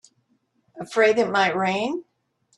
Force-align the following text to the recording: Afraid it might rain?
Afraid 0.79 1.19
it 1.19 1.29
might 1.29 1.55
rain? 1.55 2.05